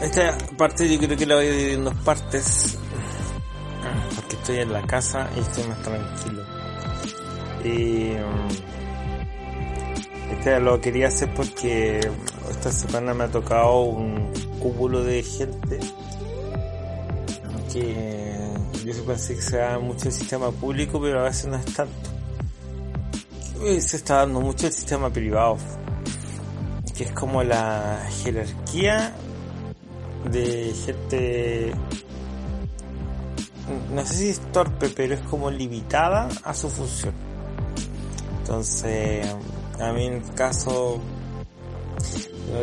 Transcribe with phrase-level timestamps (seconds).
[0.00, 2.78] esta parte yo creo que la voy a dividir en dos partes.
[4.16, 6.42] Porque estoy en la casa y estoy más tranquilo.
[7.64, 8.12] Y
[10.32, 12.00] este lo quería hacer porque
[12.50, 15.78] esta semana me ha tocado un cúmulo de gente
[17.72, 18.30] que
[18.84, 22.10] yo pensé que se da mucho el sistema público, pero a veces no es tanto.
[23.80, 25.58] Se está dando mucho el sistema privado,
[26.96, 29.14] que es como la jerarquía
[30.24, 31.74] de gente,
[33.92, 37.14] no sé si es torpe, pero es como limitada a su función.
[38.40, 39.26] Entonces,
[39.80, 41.00] a mí en el caso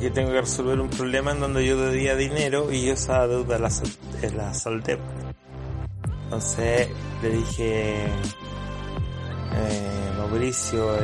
[0.00, 3.58] que tengo que resolver un problema en donde yo debía dinero y yo esa deuda
[3.58, 3.70] la,
[4.36, 4.52] la.
[6.24, 6.88] Entonces
[7.22, 8.04] le dije,
[9.52, 10.96] eh, Mauricio,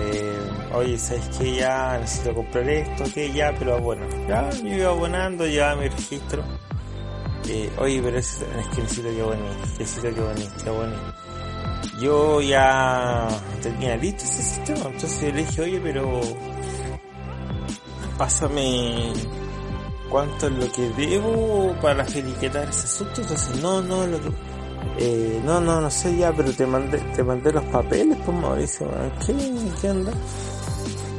[0.72, 5.46] oye, ¿sabes que Ya necesito comprar esto, que ya, pero bueno, ya, yo iba abonando,
[5.46, 6.44] ya mi registro.
[7.48, 9.42] Eh, oye, pero es, que necesito que abone,
[9.78, 10.96] necesito que abone, que abone.
[12.00, 13.27] Yo ya
[13.62, 16.20] tenía listo ese sistema, entonces le dije, oye, pero
[18.17, 19.12] pásame
[20.08, 23.22] cuánto es lo que debo para finiquitar ese asunto.
[23.22, 24.18] Entonces, no, no, lo
[24.98, 28.89] eh, no, no, no sé ya, pero te mandé, te mandé los papeles, pues Mauricio,
[29.25, 29.35] ¿qué,
[29.81, 30.13] qué onda?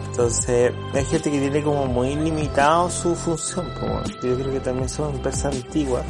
[0.10, 4.90] Entonces, hay gente que tiene como muy limitado su función, como yo creo que también
[4.90, 6.04] son empresas antiguas.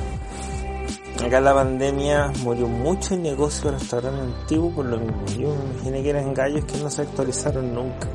[1.25, 5.25] Acá la pandemia murió mucho el negocio de restaurante antiguo por lo mismo.
[5.37, 8.07] Yo me imaginé que eran gallos que no se actualizaron nunca.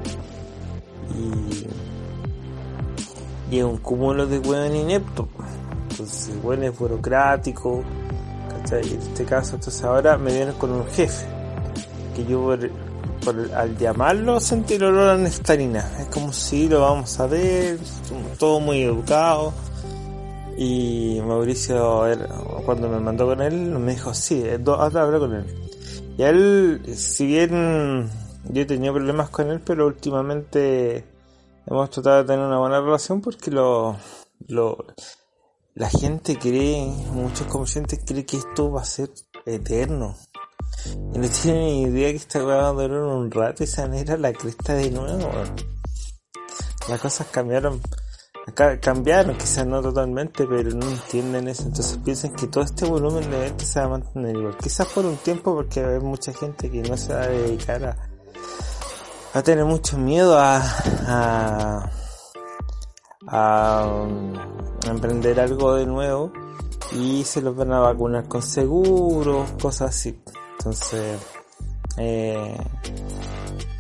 [1.15, 1.67] Y
[3.53, 5.29] y es un cúmulo de hueón inepto.
[5.91, 6.65] Entonces, el hueón
[8.73, 8.95] ¿cachai?
[8.95, 11.27] En este caso, entonces ahora me vienen con un jefe,
[12.15, 12.53] que yo
[13.55, 15.89] al llamarlo sentí el olor a neftalina.
[16.01, 17.79] Es como si lo vamos a ver,
[18.39, 19.53] todo muy educado.
[20.57, 22.05] Y Mauricio,
[22.65, 25.47] cuando me mandó con él, me dijo, sí, ahora hablar con él.
[26.19, 28.11] Y él, si bien
[28.51, 31.05] yo tenía problemas con él, pero últimamente
[31.67, 33.97] hemos tratado de tener una buena relación porque lo,
[35.75, 39.11] la gente cree, muchos comerciantes creen que esto va a ser
[39.47, 40.17] eterno.
[40.87, 43.93] Y no tienen ni idea que esta va a durar un rato y se van
[43.93, 45.31] a ir a la cresta de nuevo.
[46.89, 47.81] Las cosas cambiaron,
[48.81, 51.65] cambiaron, quizás no totalmente, pero no entienden eso.
[51.65, 54.57] Entonces piensan que todo este volumen de ventas se va a mantener igual.
[54.57, 57.97] Quizás por un tiempo porque hay mucha gente que no se va a dedicar a,
[59.35, 60.61] va a tener mucho miedo a,
[61.07, 61.91] a,
[63.29, 64.09] a,
[64.91, 66.33] emprender algo de nuevo
[66.93, 70.21] y se los van a vacunar con seguros, cosas así.
[70.59, 71.19] Entonces,
[71.97, 72.57] eh,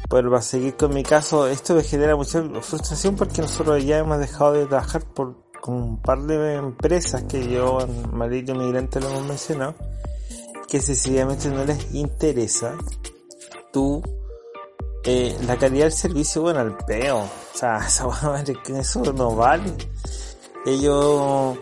[0.08, 1.46] pues va a seguir con mi caso.
[1.46, 6.02] Esto me genera mucha frustración porque nosotros ya hemos dejado de trabajar por con un
[6.02, 7.78] par de empresas que yo,
[8.12, 9.76] maldito migrante, lo hemos mencionado,
[10.68, 12.76] que sencillamente no les interesa
[13.72, 14.02] tú
[15.04, 17.18] eh, la calidad del servicio, bueno, al peo.
[17.18, 17.78] O sea,
[18.76, 19.72] eso no vale.
[20.64, 21.58] Ellos,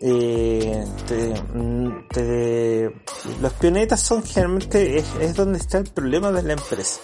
[0.00, 2.92] eh, te,
[3.40, 7.00] los pionetas son generalmente, es, donde está el problema de la empresa.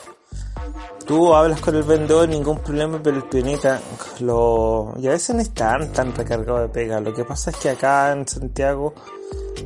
[1.07, 3.81] Tú hablas con el vendedor, ningún problema, pero el pioneta,
[4.21, 7.01] lo, y a veces no están tan recargados de pega.
[7.01, 8.95] Lo que pasa es que acá en Santiago,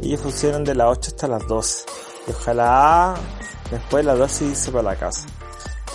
[0.03, 1.85] ellos funcionan de las 8 hasta las 12.
[2.27, 3.15] Y ojalá
[3.71, 5.27] después de las 12 irse para la casa.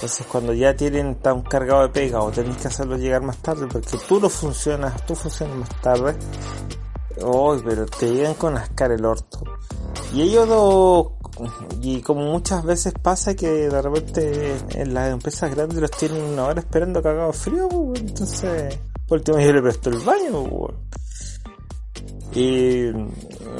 [0.03, 3.67] Entonces cuando ya tienen tan cargado de pega o tenés que hacerlo llegar más tarde
[3.71, 6.17] porque tú no funcionas, tú funcionas más tarde,
[7.21, 9.45] oh, pero te llegan con ascar el orto.
[10.13, 11.17] Y ellos do,
[11.81, 16.47] y como muchas veces pasa que de repente en las empresas grandes los tienen una
[16.47, 18.77] hora esperando cagado frío, entonces
[19.07, 20.67] por último yo le presto el baño,
[22.35, 22.91] y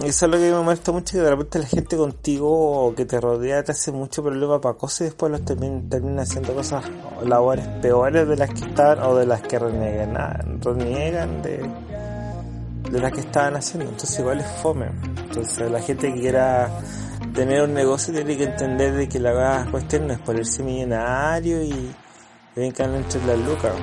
[0.01, 3.05] eso es lo que me molesta mucho, que de repente la gente contigo o que
[3.05, 6.83] te rodea te hace mucho problema para cosas y después los termina, haciendo cosas,
[7.25, 11.69] labores peores de las que estaban o de las que reniegan, reniegan de,
[12.91, 13.89] de las que estaban haciendo.
[13.89, 14.87] Entonces igual es fome.
[15.17, 16.69] Entonces la gente que quiera
[17.33, 21.93] tener un negocio tiene que entender de que la cuestión no es ponerse millonario y
[22.55, 23.73] vengan entre las lucas.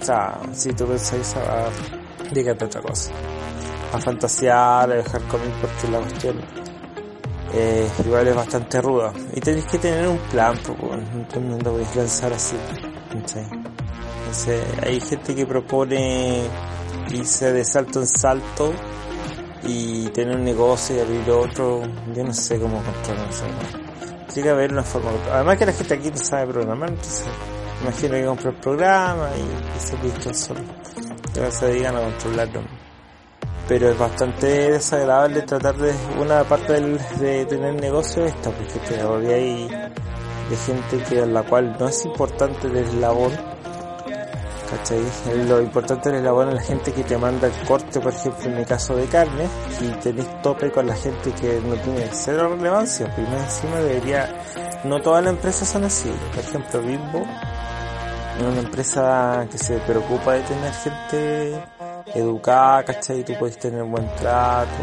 [0.00, 1.40] O sea, si tú pensás eso,
[2.32, 3.12] dígate otra cosa
[3.94, 6.40] a fantasear, a dejar comer porque la cuestión
[7.52, 9.12] eh, igual es bastante ruda.
[9.32, 12.56] Y tenéis que tener un plan, porque no te podéis lanzar así.
[13.12, 16.42] Entonces, hay gente que propone
[17.10, 18.72] irse de salto en salto
[19.62, 21.82] y tener un negocio y abrir otro.
[22.12, 23.44] Yo no sé cómo controlar eso.
[24.32, 25.12] Tiene que haber una forma.
[25.32, 27.26] Además que la gente aquí no sabe programar, entonces
[27.82, 30.60] imagino que compra el programa y, se listo solo.
[31.32, 32.83] Que se dedican a controlarlo.
[33.68, 39.36] Pero es bastante desagradable tratar de una parte del, de tener negocio esta porque todavía
[39.36, 43.32] hay de gente que a la cual no es importante el eslabón
[44.70, 45.02] ¿cachai?
[45.46, 48.58] lo importante del eslabón es la gente que te manda el corte por ejemplo en
[48.58, 49.48] mi caso de carne
[49.80, 54.34] y tenéis tope con la gente que no tiene cero relevancia primero encima debería
[54.84, 57.26] no todas las empresas son así por ejemplo Bimbo
[58.36, 61.73] es una empresa que se preocupa de tener gente
[62.12, 63.20] educada, ¿cachai?
[63.20, 64.70] Y tú puedes tener buen trato.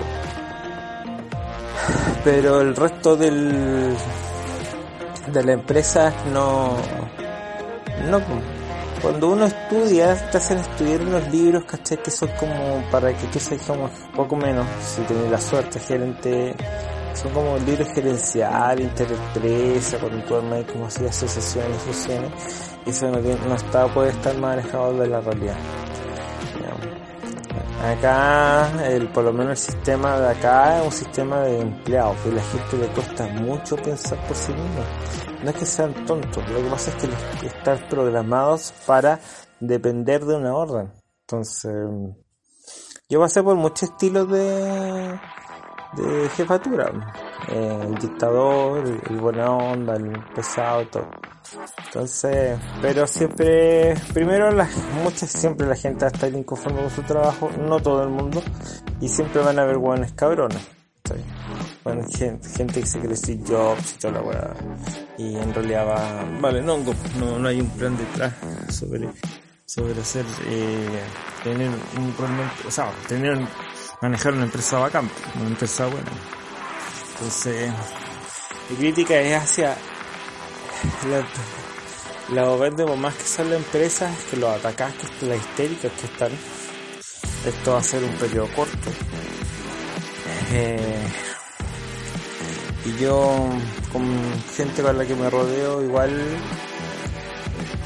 [2.24, 3.96] Pero el resto del,
[5.28, 6.78] de la empresa no,
[8.10, 8.22] no,
[9.02, 11.98] cuando uno estudia, te hacen estudiar unos libros, ¿cachai?
[11.98, 16.56] Que son como para que tú seas como poco menos, si tienes la suerte, gerente,
[17.16, 22.32] son como libros gerenciales, interempresa, cuando tú armas como así asociaciones, fusiones,
[22.86, 25.58] y eso no, no está, puede estar manejado de la realidad.
[27.84, 32.30] Acá, el, por lo menos el sistema de acá es un sistema de empleados, que
[32.30, 34.84] a la gente le cuesta mucho pensar por sí mismo.
[35.44, 39.20] No es que sean tontos, lo que pasa es que están programados para
[39.60, 40.92] depender de una orden.
[41.22, 41.74] Entonces,
[43.10, 45.20] yo pasé por muchos estilos de,
[45.94, 46.92] de jefatura.
[47.50, 51.10] Eh, el dictador, el, buena onda, el pesado, todo.
[51.86, 54.70] Entonces, pero siempre, primero las,
[55.04, 58.42] muchas, siempre la gente va a estar inconforme con su trabajo, no todo el mundo,
[59.02, 60.82] y siempre van a haber buenos cabrones.
[61.84, 64.54] Bueno, gente, que se cree Steve Jobs y toda la weá.
[65.18, 65.54] Y en
[66.40, 66.78] vale, no,
[67.20, 68.34] no, no hay un plan detrás
[68.70, 69.10] sobre,
[69.66, 71.02] sobre hacer, eh,
[71.44, 73.40] tener un realmente, o sea, tener,
[74.02, 75.10] manejar una empresa bacán,
[75.40, 76.12] una empresa buena.
[77.14, 77.72] Entonces,
[78.70, 79.78] mi crítica es hacia
[81.10, 86.06] la, la vende más que son las empresas, que los atacantes, que las histéricas que
[86.08, 86.32] están.
[87.46, 88.90] Esto va a ser un periodo corto.
[90.52, 91.08] Eh,
[92.86, 93.50] y yo,
[93.92, 94.04] con
[94.56, 96.12] gente con la que me rodeo, igual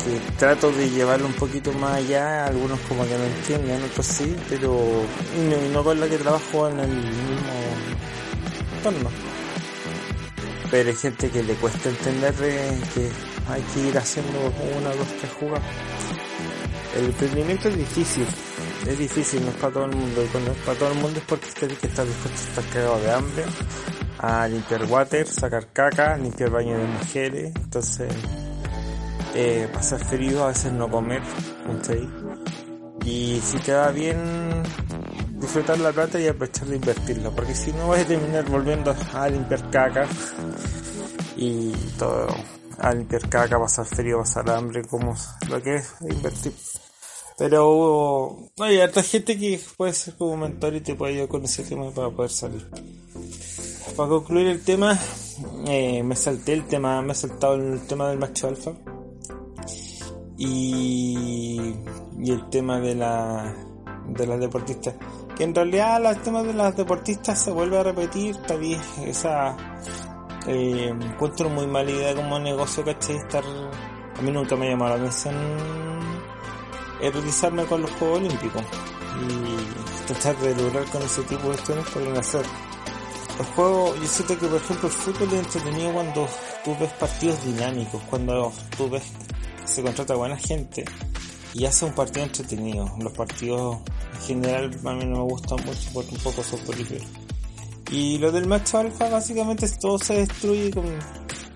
[0.06, 4.36] que trato de llevarlo un poquito más allá, algunos como que no entienden, otros sí,
[4.50, 5.04] pero
[5.50, 7.54] no, no con la que trabajo en el mismo
[8.78, 9.10] entorno
[10.70, 13.10] pero hay gente que le cuesta entender que
[13.50, 14.40] hay que ir haciendo
[14.78, 15.64] una, dos, tres jugadas.
[16.98, 18.26] El emprendimiento es difícil,
[18.88, 21.20] es difícil, no es para todo el mundo, y cuando es para todo el mundo
[21.20, 23.44] es porque tienes que estar dispuesto a estar cagado de hambre,
[24.20, 28.10] a limpiar water, sacar caca, limpiar baño de mujeres, entonces
[29.38, 31.22] eh, pasar frío, a veces no comer,
[33.06, 34.18] Y si te va bien
[35.40, 39.30] disfrutar la plata y aprovechar de invertirla, porque si no vas a terminar volviendo a
[39.30, 40.08] limpiar caca
[41.36, 42.28] y todo,
[42.80, 45.14] a limpiar caca, pasar frío, pasar hambre, como
[45.50, 46.54] lo que es invertir.
[47.38, 51.64] Pero hay harta gente que puede ser como mentor y te puede ayudar con ese
[51.64, 52.66] tema para poder salir.
[53.98, 54.98] Para concluir el tema,
[55.68, 58.72] eh, me salté el tema, me he saltado el tema del macho alfa
[60.38, 61.76] y,
[62.20, 63.56] y el tema de la
[64.08, 64.94] de las deportistas
[65.36, 69.56] que en realidad el tema de las deportistas se vuelve a repetir, todavía esa
[70.48, 73.18] eh, encuentro muy mala idea como negocio, ¿cachai?
[73.18, 73.44] Estar,
[74.18, 75.36] a mí nunca me llamó la atención
[77.02, 78.64] erotizarme con los Juegos Olímpicos
[79.22, 82.46] y tratar de lograr con ese tipo de cuestiones podrían hacer.
[83.38, 86.28] Los juegos, yo siento que por ejemplo el fútbol es entretenido cuando
[86.64, 89.04] tú ves partidos dinámicos, cuando tú ves
[89.66, 90.86] se contrata buena gente
[91.54, 92.92] y hace un partido entretenido.
[93.00, 93.78] Los partidos
[94.14, 97.08] en general a mí no me gustan mucho porque un poco soporíferos.
[97.92, 100.86] Y lo del macho alfa básicamente todo se destruye con,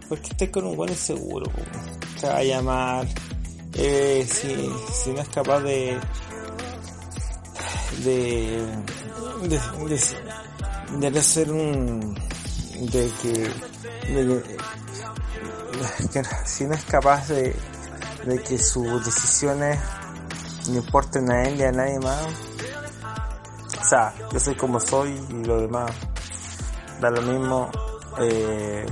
[0.08, 1.52] porque estás con un buen inseguro.
[2.20, 3.08] Te va a llamar.
[3.74, 6.00] Eh, si, si no es capaz de
[8.04, 8.66] de
[9.44, 9.60] de,
[11.00, 12.16] de, de hacer un
[12.80, 13.34] de que,
[14.14, 14.44] de,
[16.12, 17.56] que si no es capaz de,
[18.26, 19.80] de que sus decisiones
[20.70, 22.28] no importen a él y a nadie más.
[23.82, 25.92] O sea, yo soy como soy y lo demás
[27.00, 27.72] da lo mismo.
[28.20, 28.86] Eh,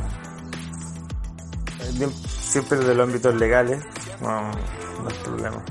[2.42, 3.84] siempre de los ámbitos legales,
[4.22, 5.64] no, no hay problema.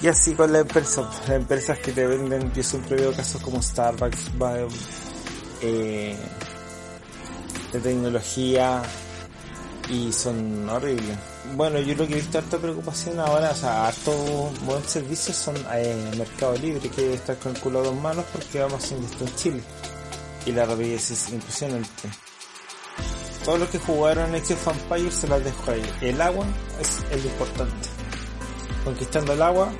[0.00, 3.60] Y así con las empresas, las empresas que te venden, yo siempre veo casos como
[3.60, 4.30] Starbucks,
[5.60, 6.16] eh,
[7.72, 8.82] de tecnología
[9.90, 11.18] y son horribles
[11.54, 14.12] bueno, yo lo que he visto harta preocupación ahora, o sea, harto
[14.64, 18.84] buen servicio son eh, Mercado Libre, que estar con el culo dos manos porque vamos
[18.84, 19.62] haciendo esto en Chile.
[20.46, 22.08] Y la rapidez es impresionante.
[23.44, 25.82] Todos los que jugaron Age of Empires se las dejo ahí.
[26.00, 26.46] El agua
[26.80, 27.88] es el importante.
[28.84, 29.72] Conquistando el agua,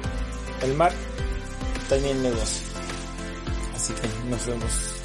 [0.62, 0.92] el mar,
[1.88, 2.66] también el negocio.
[3.74, 4.97] Así que nos vemos.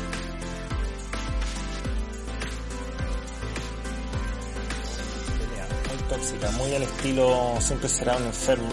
[6.58, 8.70] Muy al estilo siempre será un enfermo.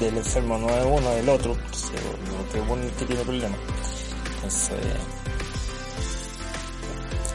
[0.00, 1.56] Del enfermo no es uno, del otro.
[2.52, 3.58] que bueno que tiene problemas.
[4.36, 4.78] Entonces,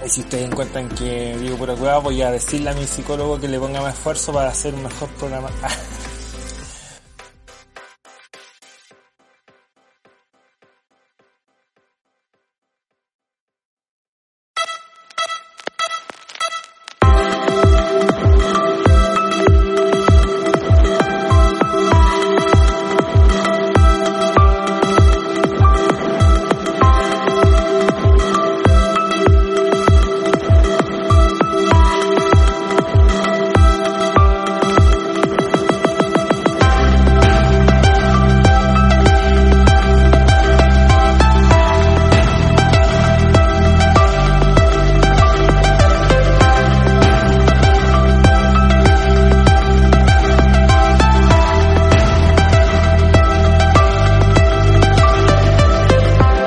[0.05, 3.47] y si ustedes encuentran que digo pura cueva, voy a decirle a mi psicólogo que
[3.47, 5.49] le ponga más esfuerzo para hacer un mejor programa.